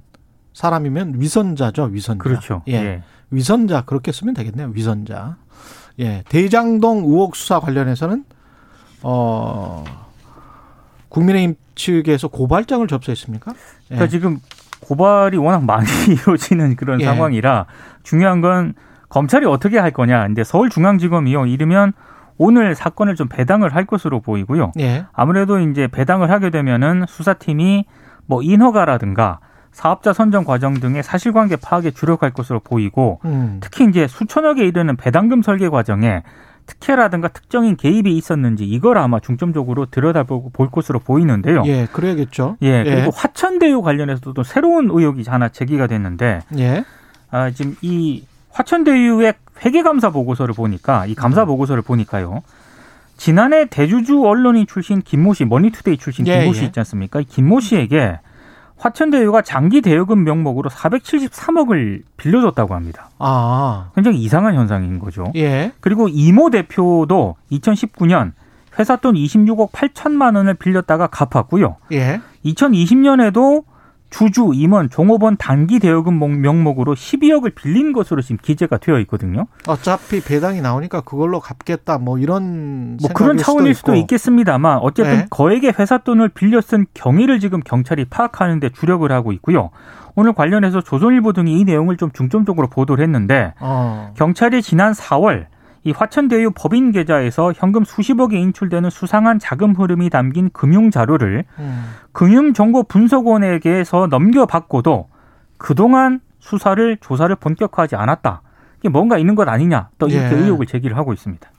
사람이면 0.54 1.16
위선자죠, 1.18 1.86
위선자. 1.86 2.24
그렇죠. 2.24 2.62
예. 2.68 2.74
예. 2.74 3.04
위선자 3.32 3.82
그렇게 3.82 4.12
쓰면 4.12 4.36
되겠네요. 4.36 4.72
위선자. 4.74 5.38
예. 6.00 6.24
대장동 6.30 7.00
의혹 7.00 7.36
수사 7.36 7.60
관련해서는 7.60 8.26
어 9.02 9.84
국민의힘 11.10 11.56
측에서 11.74 12.28
고발장을 12.28 12.88
접수했습니까? 12.88 13.52
예. 13.52 13.96
그러니까 13.96 14.08
지금 14.08 14.40
고발이 14.82 15.38
워낙 15.38 15.64
많이 15.66 15.88
이루어지는 16.10 16.76
그런 16.76 17.02
예. 17.02 17.06
상황이라 17.06 17.66
중요한 18.04 18.42
건 18.42 18.76
검찰이 19.10 19.48
어떻게 19.48 19.80
할 19.80 19.90
거냐. 19.90 20.28
근데 20.28 20.44
서울중앙지검이요. 20.44 21.48
이르면 21.48 21.94
오늘 22.38 22.76
사건을 22.76 23.16
좀 23.16 23.28
배당을 23.28 23.74
할 23.74 23.86
것으로 23.86 24.20
보이고요. 24.20 24.72
예. 24.80 25.06
아무래도 25.14 25.60
이제 25.60 25.88
배당을 25.88 26.30
하게 26.30 26.50
되면은 26.50 27.06
수사팀이 27.08 27.86
뭐 28.26 28.42
인허가라든가 28.42 29.40
사업자 29.72 30.12
선정 30.14 30.44
과정 30.44 30.74
등의 30.74 31.04
사실관계 31.04 31.58
파악에 31.58 31.92
주력할 31.92 32.32
것으로 32.32 32.60
보이고 32.60 33.20
음. 33.26 33.60
특히 33.62 33.86
이제 33.86 34.08
수천억에 34.08 34.66
이르는 34.66 34.96
배당금 34.96 35.42
설계 35.42 35.70
과정에 35.70 36.24
특혜라든가 36.66 37.30
특정인 37.30 37.78
개입이 37.78 38.16
있었는지 38.18 38.66
이걸 38.66 38.98
아마 38.98 39.20
중점적으로 39.20 39.86
들여다보고 39.86 40.50
볼 40.50 40.70
것으로 40.70 41.00
보이는데요. 41.00 41.64
예, 41.66 41.86
그래야겠죠. 41.86 42.58
예, 42.62 42.84
그리고 42.84 43.12
화천대유 43.12 43.82
관련해서도 43.82 44.34
또 44.34 44.44
새로운 44.44 44.90
의혹이 44.92 45.24
하나 45.28 45.50
제기가 45.50 45.88
됐는데 45.88 46.42
예. 46.58 46.84
아, 47.32 47.52
지금 47.52 47.76
이 47.82 48.26
화천대유의 48.52 49.34
회계감사 49.64 50.12
보고서를 50.12 50.54
보니까 50.54 51.06
이 51.06 51.16
감사 51.16 51.44
음. 51.44 51.48
보고서를 51.48 51.82
보니까요. 51.82 52.44
지난해 53.18 53.66
대주주 53.66 54.24
언론인 54.26 54.68
출신 54.68 55.02
김모 55.02 55.34
씨, 55.34 55.46
머니투데이 55.46 55.98
출신 55.98 56.28
예, 56.28 56.40
김모 56.40 56.54
씨 56.54 56.62
예. 56.62 56.66
있지 56.68 56.80
않습니까? 56.80 57.20
이 57.20 57.26
김모 57.26 57.60
씨에게 57.60 58.20
화천대유가 58.78 59.42
장기 59.42 59.82
대여금 59.82 60.24
명목으로 60.24 60.70
473억을 60.70 62.04
빌려줬다고 62.16 62.76
합니다. 62.76 63.10
아. 63.18 63.90
굉장히 63.96 64.20
이상한 64.20 64.54
현상인 64.56 65.00
거죠. 65.00 65.32
예. 65.36 65.72
그리고 65.80 66.08
이모 66.08 66.52
대표도 66.52 67.36
2019년 67.52 68.34
회사 68.78 68.96
돈 68.98 69.16
26억 69.16 69.72
8천만 69.72 70.36
원을 70.36 70.54
빌렸다가 70.54 71.08
갚았고요. 71.08 71.78
예. 71.92 72.22
2020년에도 72.46 73.64
주주, 74.10 74.52
임원, 74.54 74.90
종업원 74.90 75.36
단기 75.38 75.80
대여금 75.80 76.14
목- 76.14 76.32
명목으로 76.32 76.96
12억을 76.96 77.54
빌린 77.54 77.92
것으로 77.94 78.22
지금 78.22 78.38
기재가 78.42 78.78
되어 78.78 79.00
있거든요. 79.02 79.48
어차피 79.68 80.22
배당이 80.24 80.62
나오니까 80.62 81.02
그걸로 81.02 81.40
갚겠다. 81.40 81.98
뭐 81.98 82.18
이런 82.18 82.98
뭐 83.02 83.10
그런 83.14 83.38
차원일 83.38 83.74
수도 83.74 83.94
있고. 83.96 84.02
있겠습니다만 84.02 84.78
어쨌든 84.80 85.18
네. 85.18 85.26
거액의 85.30 85.74
회사 85.78 85.98
돈을 85.98 86.30
빌려 86.30 86.62
쓴 86.62 86.86
경위를 86.94 87.40
지금 87.40 87.60
경찰이 87.60 88.06
파악하는 88.06 88.60
데 88.60 88.70
주력을 88.70 89.10
하고 89.12 89.32
있고요. 89.34 89.72
오늘 90.16 90.34
관련해서 90.34 90.82
조선일보 90.82 91.34
등이 91.34 91.60
이 91.60 91.64
내용을 91.66 91.98
좀 91.98 92.12
중점적으로 92.12 92.68
보도를 92.70 93.04
했는데 93.04 93.54
어. 93.60 94.14
경찰이 94.16 94.62
지난 94.64 94.94
4월 94.94 95.46
이 95.88 95.92
화천대유 95.92 96.52
법인 96.52 96.92
계좌에서 96.92 97.54
현금 97.56 97.86
수십억이 97.86 98.38
인출되는 98.38 98.90
수상한 98.90 99.40
자금 99.40 99.74
흐름이 99.74 100.10
담긴 100.10 100.50
금융 100.52 100.92
자료를 100.92 101.46
음. 101.60 101.86
금융정보분석원에게서 102.12 104.08
넘겨받고도 104.08 105.08
그동안 105.58 106.20
수사를 106.40 106.98
조사를 107.00 107.34
본격화하지 107.38 107.96
않았다. 107.96 108.42
이게 108.80 108.90
뭔가 108.90 109.18
있는 109.18 109.36
것 109.36 109.48
아니냐 109.48 109.88
또 109.98 110.10
이렇게 110.10 110.36
예. 110.36 110.40
의혹을 110.40 110.66
제기를 110.66 110.98
하고 110.98 111.14
있습니다. 111.14 111.50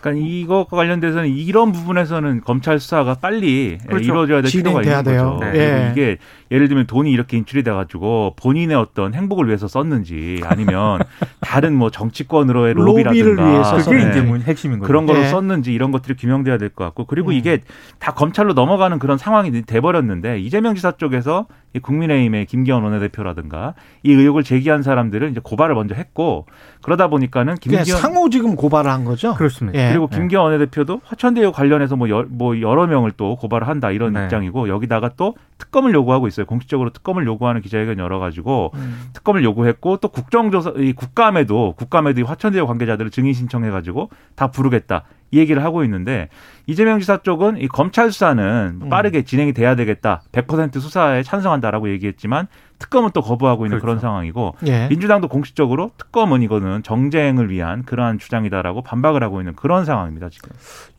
그러니까 0.00 0.26
이것과 0.26 0.76
관련돼서는 0.76 1.28
이런 1.28 1.72
부분에서는 1.72 2.42
검찰 2.44 2.78
수사가 2.80 3.14
빨리 3.14 3.78
그렇죠. 3.86 4.04
이루어져야 4.04 4.42
될 4.42 4.50
필요가 4.50 4.82
있는 4.82 5.02
돼요. 5.04 5.36
거죠. 5.38 5.50
네. 5.52 5.58
예. 5.58 5.70
그리고 5.70 5.92
이게 5.92 6.16
예를 6.50 6.68
들면 6.68 6.86
돈이 6.86 7.10
이렇게 7.10 7.36
인출이 7.36 7.62
돼가지고 7.62 8.34
본인의 8.36 8.76
어떤 8.76 9.14
행복을 9.14 9.46
위해서 9.48 9.68
썼는지 9.68 10.40
아니면 10.44 11.00
다른 11.40 11.74
뭐 11.74 11.90
정치권으로의 11.90 12.74
로비라든가 12.74 13.44
위해서 13.50 13.70
그게 13.72 13.82
썼는지. 13.82 14.08
이제 14.18 14.20
뭐 14.26 14.36
핵심인 14.38 14.78
거죠. 14.78 14.86
그런 14.86 15.06
거로 15.06 15.20
예. 15.20 15.26
썼는지 15.28 15.72
이런 15.74 15.90
것들이 15.92 16.16
규명돼야 16.16 16.56
될 16.58 16.68
것 16.68 16.84
같고 16.84 17.06
그리고 17.06 17.30
음. 17.30 17.32
이게 17.34 17.60
다 17.98 18.12
검찰로 18.12 18.52
넘어가는 18.52 18.98
그런 18.98 19.16
상황이 19.18 19.50
돼버렸는데 19.62 20.38
이재명 20.40 20.74
지사 20.74 20.92
쪽에서 20.92 21.46
이 21.74 21.80
국민의힘의 21.80 22.46
김기현 22.46 22.82
원내대표라든가 22.82 23.74
이 24.02 24.12
의혹을 24.12 24.42
제기한 24.42 24.82
사람들은 24.82 25.32
이제 25.32 25.40
고발을 25.42 25.74
먼저 25.74 25.94
했고 25.94 26.46
그러다 26.82 27.08
보니까는 27.08 27.56
김기현 27.56 27.84
상호 27.84 28.30
지금 28.30 28.56
고발을 28.56 28.90
한 28.90 29.04
거죠. 29.04 29.34
그렇습니다. 29.34 29.78
예. 29.78 29.90
그리고 29.90 30.06
김기현 30.06 30.44
원내대표도 30.44 31.02
화천대유 31.04 31.52
관련해서 31.52 31.96
뭐, 31.96 32.08
여, 32.08 32.24
뭐 32.28 32.60
여러 32.60 32.86
명을 32.86 33.12
또 33.16 33.36
고발을 33.36 33.68
한다 33.68 33.90
이런 33.90 34.14
네. 34.14 34.24
입장이고 34.24 34.68
여기다가 34.68 35.10
또 35.16 35.36
특검을 35.58 35.92
요구하고 35.92 36.26
있어요. 36.26 36.46
공식적으로 36.46 36.90
특검을 36.90 37.26
요구하는 37.26 37.60
기자회견 37.60 37.98
열어가지고 37.98 38.70
음. 38.74 39.10
특검을 39.12 39.44
요구했고 39.44 39.98
또 39.98 40.08
국정조사 40.08 40.72
이 40.76 40.92
국감에도 40.92 41.74
국감에도 41.76 42.20
이 42.20 42.22
화천대유 42.22 42.66
관계자들을 42.66 43.10
증인 43.10 43.34
신청해가지고 43.34 44.08
다 44.36 44.50
부르겠다 44.50 45.04
이 45.30 45.38
얘기를 45.38 45.62
하고 45.62 45.84
있는데 45.84 46.28
이재명 46.66 47.00
지사 47.00 47.18
쪽은 47.18 47.58
이 47.58 47.68
검찰 47.68 48.10
수사는 48.10 48.78
음. 48.82 48.88
빠르게 48.88 49.22
진행이 49.22 49.52
돼야 49.52 49.74
되겠다 49.74 50.22
100% 50.32 50.80
수사에 50.80 51.22
찬성한다라고 51.22 51.90
얘기했지만 51.90 52.46
특검은 52.78 53.10
또 53.12 53.20
거부하고 53.20 53.66
있는 53.66 53.78
그런 53.78 53.96
그렇죠. 53.96 54.06
상황이고 54.06 54.54
예. 54.66 54.86
민주당도 54.88 55.28
공식적으로 55.28 55.90
특검은 55.98 56.42
이거는 56.42 56.82
정쟁을 56.82 57.50
위한 57.50 57.84
그러한 57.84 58.18
주장이다라고 58.18 58.82
반박을 58.82 59.22
하고 59.22 59.40
있는 59.40 59.54
그런 59.54 59.84
상황입니다 59.84 60.28
지금. 60.28 60.50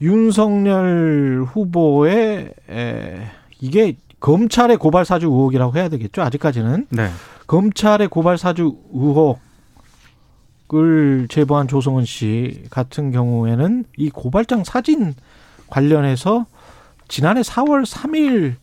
윤석열 0.01 1.45
후보의 1.47 2.53
에, 2.69 3.27
이게 3.61 3.95
검찰의 4.19 4.77
고발 4.77 5.05
사주 5.05 5.27
의혹이라고 5.27 5.75
해야 5.77 5.89
되겠죠. 5.89 6.21
아직까지는 6.21 6.87
네. 6.89 7.09
검찰의 7.47 8.09
고발 8.09 8.37
사주 8.37 8.75
의혹 8.93 9.39
을 10.73 11.27
제보한 11.29 11.67
조성은 11.67 12.05
씨 12.05 12.63
같은 12.69 13.11
경우에는 13.11 13.85
이 13.97 14.09
고발장 14.11 14.63
사진 14.63 15.15
관련해서 15.67 16.45
지난해 17.07 17.41
4월 17.41 17.85
3일 17.85 18.53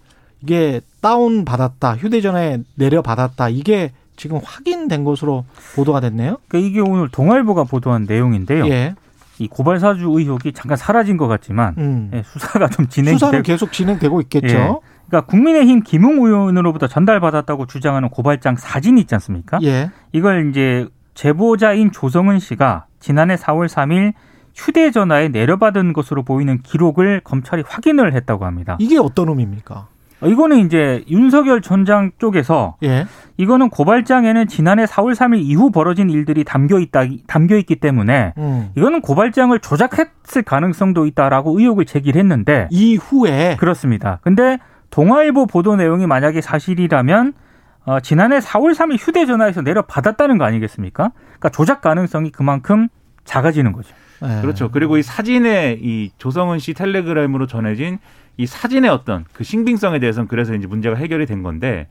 이게 0.42 0.80
다운 1.00 1.44
받았다 1.44 1.96
휴대전화에 1.96 2.58
내려 2.76 3.02
받았다 3.02 3.48
이게 3.48 3.90
지금 4.16 4.40
확인된 4.42 5.04
것으로 5.04 5.44
보도가 5.74 6.00
됐네요. 6.00 6.38
그러니까 6.48 6.70
이게 6.70 6.80
오늘 6.80 7.08
동아일보가 7.08 7.64
보도한 7.64 8.06
내용인데요. 8.08 8.66
예. 8.68 8.94
이 9.38 9.48
고발 9.48 9.80
사주 9.80 10.08
의혹이 10.08 10.52
잠깐 10.52 10.76
사라진 10.76 11.16
것 11.16 11.26
같지만 11.26 11.74
음. 11.76 12.10
예, 12.14 12.22
수사가 12.22 12.68
좀 12.68 12.86
수사는 12.88 13.18
진행되고 13.18 13.42
계속 13.42 13.72
진행되고 13.72 14.20
있겠죠. 14.22 14.48
예. 14.48 14.96
그러니까 15.08 15.26
국민의힘 15.30 15.82
김웅 15.82 16.24
의원으로부터 16.24 16.86
전달받았다고 16.86 17.66
주장하는 17.66 18.08
고발장 18.08 18.56
사진이 18.56 19.00
있지 19.02 19.14
않습니까? 19.14 19.58
예. 19.62 19.90
이걸 20.12 20.50
이제 20.50 20.88
제보자인 21.16 21.90
조성은 21.90 22.38
씨가 22.38 22.86
지난해 23.00 23.34
4월 23.34 23.66
3일 23.66 24.12
휴대전화에 24.54 25.28
내려받은 25.28 25.92
것으로 25.92 26.22
보이는 26.22 26.62
기록을 26.62 27.22
검찰이 27.24 27.64
확인을 27.66 28.14
했다고 28.14 28.44
합니다. 28.44 28.76
이게 28.78 28.98
어떤 28.98 29.28
의미입니까? 29.30 29.88
이거는 30.24 30.58
이제 30.58 31.04
윤석열 31.10 31.60
전장 31.60 32.10
쪽에서 32.18 32.76
예. 32.82 33.06
이거는 33.36 33.68
고발장에는 33.68 34.48
지난해 34.48 34.84
4월 34.84 35.14
3일 35.14 35.40
이후 35.40 35.70
벌어진 35.70 36.08
일들이 36.08 36.42
담겨 36.42 36.78
있다 36.78 37.04
담겨 37.26 37.56
있기 37.56 37.76
때문에 37.76 38.32
음. 38.38 38.70
이거는 38.76 39.02
고발장을 39.02 39.58
조작했을 39.58 40.42
가능성도 40.42 41.04
있다라고 41.06 41.58
의혹을 41.58 41.84
제기를 41.84 42.18
했는데 42.18 42.66
이후에 42.70 43.56
그렇습니다. 43.58 44.18
근데 44.22 44.58
동아일보 44.90 45.46
보도 45.46 45.76
내용이 45.76 46.06
만약에 46.06 46.40
사실이라면 46.40 47.34
어, 47.86 48.00
지난해 48.00 48.40
4월 48.40 48.74
3일 48.74 48.98
휴대전화에서 48.98 49.62
내려 49.62 49.82
받았다는 49.82 50.38
거 50.38 50.44
아니겠습니까? 50.44 51.12
그러니까 51.24 51.48
조작 51.50 51.80
가능성이 51.80 52.30
그만큼 52.30 52.88
작아지는 53.24 53.72
거죠. 53.72 53.94
예. 54.22 54.40
그렇죠. 54.40 54.70
그리고 54.70 54.98
이 54.98 55.02
사진에 55.02 55.78
이 55.80 56.10
조성은 56.18 56.58
씨 56.58 56.74
텔레그램으로 56.74 57.46
전해진 57.46 57.98
이 58.36 58.46
사진의 58.46 58.90
어떤 58.90 59.24
그 59.32 59.44
신빙성에 59.44 60.00
대해서는 60.00 60.26
그래서 60.26 60.54
이제 60.54 60.66
문제가 60.66 60.96
해결이 60.96 61.26
된 61.26 61.42
건데 61.42 61.86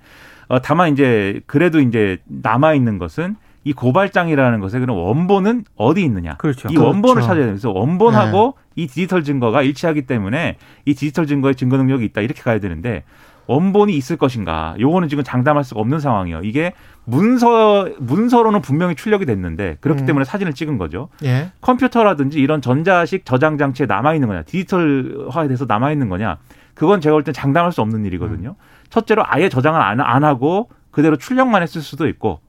어, 0.47 0.61
다만 0.61 0.91
이제 0.91 1.41
그래도 1.45 1.79
이제 1.79 2.17
남아 2.25 2.73
있는 2.73 2.97
것은 2.97 3.37
이 3.63 3.73
고발장이라는 3.73 4.59
것의 4.59 4.81
그런 4.81 4.97
원본은 4.97 5.63
어디 5.75 6.03
있느냐. 6.03 6.35
그렇죠. 6.37 6.67
이 6.71 6.77
원본을 6.77 7.15
그렇죠. 7.15 7.27
찾아야 7.27 7.45
돼요. 7.45 7.53
그래서 7.53 7.71
원본하고 7.71 8.55
이 8.75 8.87
디지털 8.87 9.23
증거가 9.23 9.63
일치하기 9.63 10.03
때문에 10.03 10.57
이 10.85 10.93
디지털 10.93 11.25
증거의 11.25 11.55
증거 11.55 11.77
능력이 11.77 12.05
있다 12.05 12.21
이렇게 12.21 12.41
가야 12.41 12.59
되는데 12.59 13.03
원본이 13.47 13.95
있을 13.95 14.17
것인가? 14.17 14.75
요거는 14.79 15.07
지금 15.07 15.23
장담할 15.23 15.63
수가 15.63 15.81
없는 15.81 15.99
상황이에요. 15.99 16.41
이게 16.43 16.73
문서 17.03 17.89
문서로는 17.99 18.61
분명히 18.61 18.95
출력이 18.95 19.25
됐는데 19.25 19.77
그렇기 19.81 20.03
음. 20.03 20.05
때문에 20.05 20.25
사진을 20.25 20.53
찍은 20.53 20.77
거죠. 20.77 21.09
예. 21.23 21.51
컴퓨터라든지 21.61 22.39
이런 22.39 22.61
전자식 22.61 23.25
저장 23.25 23.57
장치에 23.57 23.85
남아 23.85 24.13
있는 24.15 24.27
거냐, 24.27 24.43
디지털화에 24.43 25.47
돼서 25.47 25.65
남아 25.67 25.91
있는 25.91 26.09
거냐, 26.09 26.37
그건 26.73 27.01
제가 27.01 27.13
볼땐 27.15 27.33
장담할 27.33 27.71
수 27.71 27.81
없는 27.81 28.05
일이거든요. 28.05 28.55
첫째로 28.89 29.23
아예 29.25 29.49
저장을 29.49 29.79
안, 29.79 29.99
안 30.01 30.23
하고 30.23 30.69
그대로 30.91 31.15
출력만 31.17 31.61
했을 31.61 31.81
수도 31.81 32.07
있고, 32.07 32.39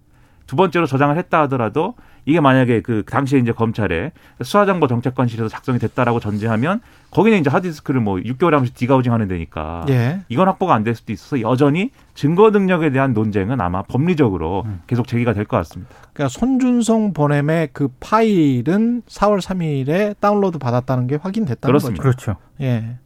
두 0.47 0.57
번째로 0.57 0.87
저장을 0.87 1.17
했다 1.17 1.43
하더라도 1.43 1.95
이게 2.27 2.41
만약에 2.41 2.83
그 2.83 3.05
당시에 3.09 3.39
이제 3.39 3.53
검찰에 3.53 4.11
수사정보 4.43 4.89
정책관실에서 4.89 5.49
작성이 5.49 5.79
됐다라고 5.79 6.19
전제하면 6.21 6.81
거기는 7.13 7.39
이제 7.39 7.49
하드디스크를 7.49 8.01
뭐 8.01 8.17
6개월에 8.17 8.51
한 8.51 8.59
번씩 8.61 8.75
디가우징 8.75 9.13
하는 9.13 9.29
데니까 9.29 9.87
예. 9.89 10.21
이건 10.29 10.49
확보가 10.49 10.75
안 10.75 10.83
될 10.83 10.95
수도 10.97 11.13
있어서 11.13 11.41
여전히 11.41 11.91
증거 12.15 12.51
능력에 12.51 12.91
대한 12.91 13.13
논쟁은 13.15 13.61
아마 13.61 13.83
법리적으로 13.83 14.65
음. 14.67 14.83
계속 14.87 15.07
제기가 15.07 15.33
될 15.35 15.45
것 15.47 15.57
같습니다. 15.59 15.95
그러니까 16.13 16.29
손준성 16.29 17.13
보냄의 17.13 17.69
그 17.73 17.89
파일은 18.01 19.03
4월 19.09 19.41
3일에 19.41 20.17
다운로드 20.21 20.59
받았다는 20.59 21.07
게 21.07 21.15
확인됐다는 21.17 21.71
그렇습니다. 21.73 22.03
거죠. 22.03 22.17
그렇죠. 22.35 22.41
예. 22.61 22.97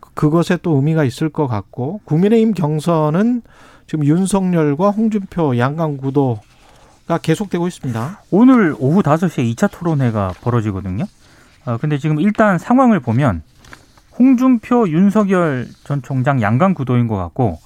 그- 0.00 0.10
그것에 0.14 0.58
또 0.62 0.76
의미가 0.76 1.02
있을 1.02 1.28
것 1.28 1.48
같고 1.48 2.00
국민의힘 2.04 2.54
경선은 2.54 3.42
지금 3.88 4.04
윤석열과 4.06 4.90
홍준표 4.90 5.58
양강 5.58 5.96
구도 5.96 6.38
가 7.06 7.18
계속되고 7.18 7.66
있습니다. 7.68 8.22
오늘 8.30 8.74
오후 8.78 9.02
5시에 9.02 9.54
2차 9.54 9.70
토론회가 9.70 10.32
벌어지거든요. 10.40 11.04
어, 11.66 11.76
근데 11.78 11.98
지금 11.98 12.18
일단 12.18 12.56
상황을 12.58 13.00
보면 13.00 13.42
홍준표, 14.18 14.88
윤석열 14.88 15.66
전 15.84 16.00
총장 16.00 16.40
양강 16.40 16.72
구도인 16.72 17.06
것 17.06 17.16
같고 17.16 17.58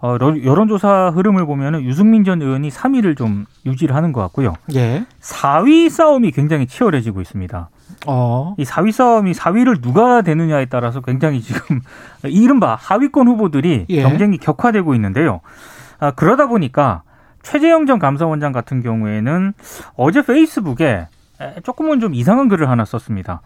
어, 0.00 0.16
러- 0.16 0.44
여론조사 0.44 1.10
흐름을 1.12 1.44
보면 1.46 1.82
유승민 1.82 2.22
전 2.22 2.40
의원이 2.40 2.68
3위를 2.68 3.16
좀 3.16 3.46
유지를 3.66 3.96
하는 3.96 4.12
것 4.12 4.20
같고요. 4.20 4.54
예. 4.74 5.04
4위 5.20 5.90
싸움이 5.90 6.30
굉장히 6.30 6.66
치열해지고 6.68 7.20
있습니다. 7.20 7.70
어. 8.06 8.54
이 8.58 8.62
4위 8.64 8.92
싸움이 8.92 9.32
4위를 9.32 9.82
누가 9.82 10.22
되느냐에 10.22 10.66
따라서 10.66 11.00
굉장히 11.00 11.40
지금 11.42 11.80
이른바 12.22 12.76
하위권 12.76 13.26
후보들이 13.26 13.86
예. 13.88 14.02
경쟁이 14.02 14.38
격화되고 14.38 14.94
있는데요. 14.94 15.40
아, 15.98 16.12
그러다 16.12 16.46
보니까 16.46 17.02
최재형 17.48 17.86
전 17.86 17.98
감사원장 17.98 18.52
같은 18.52 18.82
경우에는 18.82 19.54
어제 19.96 20.22
페이스북에 20.22 21.06
에, 21.40 21.54
조금은 21.62 22.00
좀 22.00 22.14
이상한 22.14 22.48
글을 22.48 22.68
하나 22.68 22.84
썼습니다. 22.84 23.40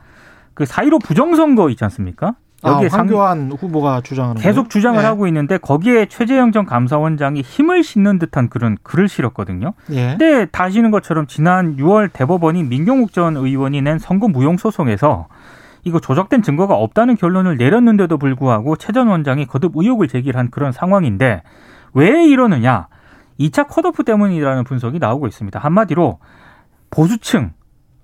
그4.15 0.56 1.02
부정선거 1.04 1.70
있지 1.70 1.84
않습니까? 1.84 2.34
아, 2.64 2.70
여기에 2.72 2.88
상- 2.88 3.00
황교안 3.00 3.50
후보가 3.52 4.00
주장하는 4.02 4.40
계속 4.40 4.62
거예요? 4.62 4.68
주장을 4.68 5.00
예. 5.00 5.04
하고 5.04 5.26
있는데 5.26 5.58
거기에 5.58 6.06
최재형 6.06 6.52
전 6.52 6.64
감사원장이 6.66 7.40
힘을 7.42 7.82
싣는 7.82 8.18
듯한 8.18 8.48
그런 8.50 8.76
글을 8.82 9.08
실었거든요. 9.08 9.72
예. 9.90 10.16
근데 10.16 10.46
다 10.46 10.64
아시는 10.64 10.90
것처럼 10.90 11.26
지난 11.26 11.76
6월 11.76 12.12
대법원이 12.12 12.62
민경욱 12.64 13.12
전 13.12 13.36
의원이 13.36 13.82
낸 13.82 13.98
선거 13.98 14.28
무용 14.28 14.56
소송에서 14.56 15.26
이거 15.84 15.98
조작된 15.98 16.42
증거가 16.42 16.74
없다는 16.76 17.16
결론을 17.16 17.56
내렸는데도 17.56 18.16
불구하고 18.18 18.76
최 18.76 18.92
전 18.92 19.08
원장이 19.08 19.46
거듭 19.46 19.72
의혹을 19.74 20.06
제기한 20.08 20.50
그런 20.50 20.70
상황인데 20.70 21.42
왜 21.94 22.24
이러느냐? 22.26 22.86
2차 23.50 23.68
컷오프 23.68 24.04
때문이라는 24.04 24.64
분석이 24.64 24.98
나오고 24.98 25.26
있습니다. 25.26 25.58
한마디로 25.58 26.18
보수층 26.90 27.52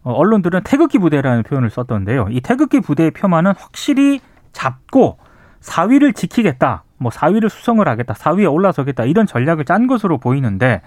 어, 0.03 0.13
언론들은 0.13 0.63
태극기 0.65 0.99
부대라는 0.99 1.43
표현을 1.43 1.71
썼던데요. 1.71 2.29
이 2.31 2.41
태극기 2.41 2.81
부대의 2.81 3.11
표만은 3.11 3.53
확실히 3.57 4.21
잡고 4.53 5.19
4위를 5.61 6.15
지키겠다. 6.15 6.85
뭐 6.99 7.11
4위를 7.11 7.49
수성을 7.49 7.87
하겠다. 7.87 8.15
4위에 8.15 8.53
올라서겠다. 8.53 9.05
이런 9.05 9.27
전략을 9.27 9.65
짠 9.65 9.87
것으로 9.87 10.19
보이는데 10.19 10.83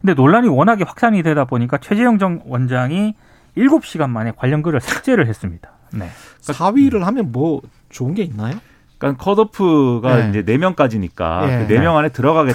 근데 0.00 0.14
논란이 0.14 0.48
워낙에 0.48 0.84
확산이 0.84 1.22
되다 1.22 1.44
보니까 1.44 1.78
최재형 1.78 2.18
전 2.18 2.42
원장이 2.44 3.14
7시간 3.56 4.10
만에 4.10 4.32
관련 4.36 4.62
글을 4.62 4.80
삭제를 4.80 5.26
했습니다. 5.26 5.70
네. 5.92 6.08
4위를 6.40 7.00
하면 7.00 7.32
뭐 7.32 7.62
좋은 7.88 8.14
게 8.14 8.22
있나요? 8.22 8.56
그러니까 9.04 9.22
컷오프가 9.24 10.16
네. 10.16 10.28
이제 10.30 10.42
네 10.44 10.56
명까지니까 10.58 11.42
예. 11.62 11.66
그네명 11.66 11.96
안에 11.96 12.08
들어가겠다는. 12.08 12.52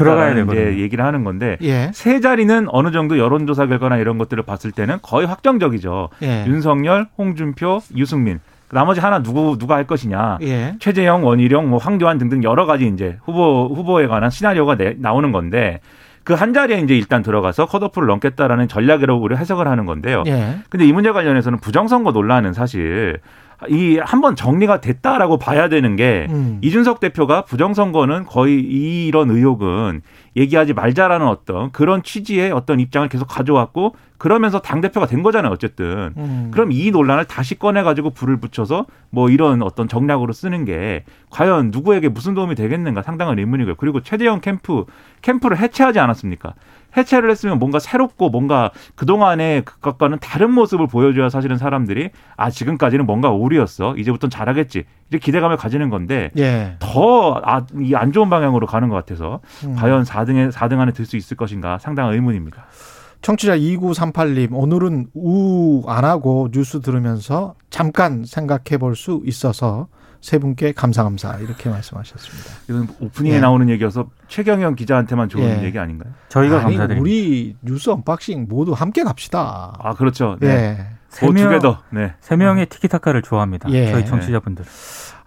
이제 0.52 0.82
얘기를 0.84 1.06
하는 1.06 1.24
건데 1.24 1.58
예. 1.62 1.92
세 1.94 2.20
자리는 2.20 2.68
어느 2.70 2.92
정도 2.92 3.18
여론조사 3.18 3.68
결과나 3.68 3.98
이런 3.98 4.18
것들을 4.18 4.44
봤을 4.44 4.72
때는 4.72 4.98
거의 5.02 5.28
확정적이죠. 5.28 6.10
예. 6.24 6.46
윤석열, 6.48 7.08
홍준표, 7.18 7.80
유승민. 7.96 8.40
나머지 8.72 9.00
하나 9.00 9.24
누구 9.24 9.58
누가 9.58 9.76
할 9.76 9.86
것이냐. 9.86 10.38
예. 10.42 10.76
최재형, 10.80 11.26
원희룡, 11.26 11.70
뭐 11.70 11.80
황교안 11.80 12.18
등등 12.18 12.44
여러 12.44 12.66
가지 12.66 12.88
이제 12.88 13.18
후보 13.24 13.68
후보에 13.74 14.08
관한 14.08 14.30
시나리오가 14.30 14.76
내- 14.76 14.96
나오는 15.00 15.32
건데 15.32 15.80
그한 16.24 16.54
자리에 16.54 16.80
이제 16.82 16.96
일단 16.96 17.24
들어가서 17.24 17.66
컷오프를 17.66 18.08
넘겠다라는 18.08 18.68
전략이라고 18.68 19.20
우리 19.22 19.36
해석을 19.36 19.68
하는 19.68 19.86
건데요. 19.86 20.24
예. 20.28 20.58
근데 20.70 20.86
이 20.86 20.94
문제 20.94 21.12
관련해서는 21.12 21.60
부정선거 21.60 22.12
논란은 22.12 22.54
사실 22.54 23.18
이 23.68 23.98
한번 23.98 24.38
정리가 24.38 24.80
됐다라고 24.80 25.38
봐야 25.38 25.68
되는 25.68 25.98
게 25.98 26.28
음. 26.30 26.60
이준석 26.62 27.02
대표가 27.02 27.44
부정선거는 27.44 28.26
거의 28.26 28.60
이런 28.62 29.30
의혹은 29.30 30.02
얘기하지 30.38 30.74
말자라는 30.74 31.28
어떤 31.28 31.72
그런 31.72 32.02
취지의 32.02 32.52
어떤 32.52 32.80
입장을 32.80 33.08
계속 33.10 33.26
가져왔고 33.26 33.96
그러면서 34.18 34.60
당 34.60 34.80
대표가 34.80 35.08
된 35.08 35.24
거잖아요 35.24 35.52
어쨌든 35.52 36.14
음. 36.16 36.52
그럼 36.52 36.72
이 36.72 36.92
논란을 36.92 37.26
다시 37.26 37.60
꺼내 37.60 37.84
가지고 37.84 38.12
불을 38.12 38.38
붙여서 38.38 38.86
뭐 39.10 39.30
이런 39.30 39.62
어떤 39.62 39.90
정략으로 39.90 40.32
쓰는 40.32 40.64
게 40.64 41.04
과연 41.30 41.72
누구에게 41.72 42.08
무슨 42.08 42.34
도움이 42.36 42.56
되겠는가 42.56 43.02
상당한 43.02 43.40
의문이고요 43.40 43.76
그리고 43.76 44.02
최대형 44.02 44.40
캠프 44.40 44.86
캠프를 45.22 45.58
해체하지 45.58 46.00
않았습니까 46.00 46.54
해체를 46.98 47.30
했으면 47.30 47.60
뭔가 47.60 47.80
새롭고 47.80 48.30
뭔가 48.30 48.72
그동안의 48.96 49.64
그것과는 49.66 50.20
다른 50.20 50.52
모습을 50.52 50.88
보여줘야 50.88 51.30
사실은 51.30 51.58
사람들이 51.58 52.10
아 52.38 52.50
지금까지는 52.50 53.06
뭔가 53.06 53.30
오류였어 53.30 53.96
이제부터는 53.98 54.30
잘하겠지 54.32 54.86
이제 55.10 55.18
기대감을 55.18 55.58
가지는 55.58 55.90
건데 55.90 56.32
예. 56.38 56.78
더이 56.80 57.96
안 57.96 58.12
좋은 58.12 58.30
방향으로 58.30 58.68
가는 58.68 58.90
것 58.90 58.96
같아서 58.96 59.40
음. 59.66 59.76
과연 59.76 60.04
4등에 60.04 60.52
4등 60.52 60.80
안에 60.80 60.92
들 60.94 61.06
수 61.06 61.18
있을 61.18 61.36
것인가 61.38 61.78
상당한 61.80 62.14
의문입니다. 62.14 62.66
청취자 63.22 63.58
2938님, 63.58 64.50
오늘은 64.54 65.08
우 65.14 65.84
안 65.88 66.06
하고 66.06 66.50
뉴스 66.52 66.82
들으면서 66.82 67.56
잠깐 67.70 68.24
생각해 68.26 68.78
볼 68.80 68.96
수 68.96 69.22
있어서 69.26 69.88
세 70.22 70.38
분께 70.38 70.74
감사 70.74 71.04
감사 71.04 71.38
이렇게 71.38 71.70
말씀하셨습니다. 71.70 72.50
이건 72.70 72.88
오프닝에 73.00 73.36
예. 73.36 73.40
나오는 73.40 73.70
얘기여서 73.70 74.10
최경영 74.28 74.76
기자한테만 74.76 75.30
좋은 75.30 75.44
예. 75.44 75.64
얘기 75.64 75.80
아닌가요? 75.80 76.12
저희가 76.30 76.56
아니, 76.58 76.76
감사드립니다. 76.76 77.02
우리 77.02 77.56
뉴스 77.62 77.90
unboxing 77.90 78.48
모두 78.50 78.74
함께 78.74 79.04
갑시다. 79.04 79.74
아 79.80 79.94
그렇죠. 79.94 80.38
네. 80.42 80.48
예. 80.48 80.88
세 81.10 81.21
go 81.21 81.32
명- 81.34 81.46
together. 81.46 81.80
네. 81.92 82.14
세 82.20 82.36
명의 82.36 82.66
티키타카를 82.66 83.22
좋아합니다. 83.22 83.70
예. 83.72 83.92
저희 83.92 84.06
청취자분들. 84.06 84.66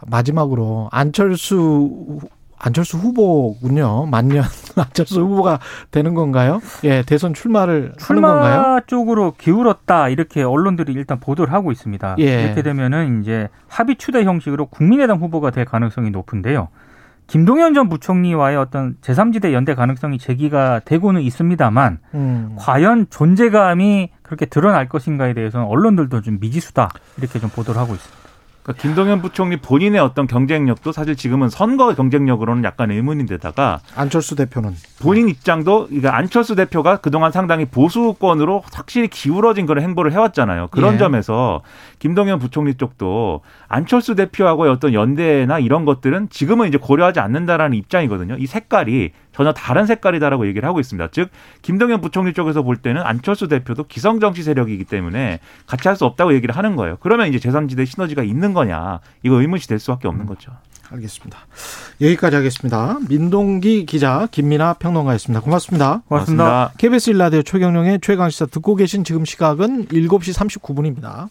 마지막으로 0.07 0.89
안철수 0.93 2.19
안철수 2.63 2.97
후보군요. 2.97 4.07
만년 4.07 4.45
안철수 4.77 5.21
후보가 5.21 5.59
되는 5.91 6.15
건가요? 6.15 6.61
예, 6.85 7.03
대선 7.03 7.35
출마를 7.35 7.93
하는 7.99 8.23
건가요? 8.23 8.55
출마 8.55 8.81
쪽으로 8.87 9.35
기울었다 9.37 10.09
이렇게 10.09 10.43
언론들이 10.45 10.93
일단 10.93 11.19
보도를 11.19 11.53
하고 11.53 11.73
있습니다. 11.73 12.17
예. 12.21 12.45
이렇게 12.45 12.63
되면은 12.63 13.21
이제 13.21 13.49
합의 13.69 13.97
추대 13.97 14.23
형식으로 14.23 14.67
국민의당 14.67 15.19
후보가 15.19 15.51
될 15.51 15.65
가능성이 15.65 16.11
높은데요. 16.11 16.69
김동연 17.27 17.75
전 17.75 17.89
부총리와의 17.89 18.57
어떤 18.57 18.97
제3지대 19.01 19.53
연대 19.53 19.75
가능성이 19.75 20.19
제기가 20.19 20.81
되고는 20.85 21.23
있습니다만 21.23 21.99
음. 22.15 22.55
과연 22.59 23.07
존재감이 23.11 24.11
그렇게 24.23 24.47
드러날 24.47 24.89
것인가에 24.89 25.35
대해서는 25.35 25.67
언론들도 25.67 26.21
좀 26.23 26.39
미지수다 26.41 26.91
이렇게 27.19 27.39
좀 27.41 27.51
보도를 27.51 27.81
하고 27.81 27.95
있습니다. 27.95 28.22
그러니까 28.63 28.81
김동연 28.81 29.23
부총리 29.23 29.57
본인의 29.57 30.01
어떤 30.01 30.27
경쟁력도 30.27 30.93
사실 30.93 31.17
지금은 31.17 31.49
선거 31.49 31.95
경쟁력으로는 31.95 32.63
약간 32.65 32.91
의문인데다가 32.91 33.81
안철수 33.97 34.37
대표는 34.37 34.75
본인 35.01 35.29
입장도 35.29 35.89
그러니까 35.89 36.17
안철수 36.17 36.55
대표가 36.55 36.99
그동안 36.99 37.33
상당히 37.33 37.65
보수권으로 37.65 38.63
확실히 38.73 39.09
기울어진 39.09 39.67
그런 39.67 39.83
행보를 39.83 40.13
해왔잖아요. 40.13 40.69
그런 40.71 40.95
예. 40.95 40.99
점에서 40.99 41.63
김동연 41.99 42.39
부총리 42.39 42.75
쪽도 42.75 43.41
안철수 43.69 44.15
대표하고의 44.15 44.71
어떤 44.71 44.95
연대나 44.95 45.59
이런 45.59 45.85
것들은 45.85 46.29
지금은 46.31 46.69
이제 46.69 46.79
고려하지 46.79 47.19
않는다라는 47.21 47.77
입장이거든요. 47.77 48.37
이 48.39 48.47
색깔이 48.47 49.11
전혀 49.33 49.53
다른 49.53 49.87
색깔이다라고 49.87 50.47
얘기를 50.47 50.69
하고 50.69 50.81
있습니다. 50.81 51.09
즉 51.13 51.31
김동연 51.63 52.01
부총리 52.01 52.33
쪽에서 52.35 52.63
볼 52.63 52.77
때는 52.77 53.03
안철수 53.03 53.49
대표도 53.49 53.85
기성 53.85 54.21
정치 54.21 54.43
세력이기 54.43 54.85
때문에 54.85 55.41
같이 55.67 55.89
할 55.89 55.93
수 55.93 56.07
없다고 56.07 56.33
얘기를 56.35 56.57
하는 56.57 56.75
거예요. 56.75 56.97
그러면 57.01 57.29
이제 57.29 57.39
제3지대 57.39 57.85
시너지가 57.87 58.23
있는 58.23 58.55
거냐 58.55 59.01
이거 59.23 59.41
의문시 59.41 59.69
될 59.69 59.79
수밖에 59.79 60.09
없는 60.09 60.25
거죠. 60.25 60.53
알겠습니다. 60.91 61.39
여기까지 62.01 62.37
하겠습니다. 62.37 62.99
민동기 63.09 63.87
기자, 63.87 64.29
김민아 64.31 64.75
평론가였습니다. 64.75 65.41
고맙습니다. 65.41 66.03
고맙습니다. 66.07 66.73
KBS 66.77 67.11
일라디오 67.11 67.43
최경령의 67.43 68.01
최강시사 68.03 68.47
듣고 68.47 68.77
계신 68.77 69.05
지금 69.05 69.25
시각은 69.25 69.87
7시 69.87 70.35
39분입니다. 70.61 71.21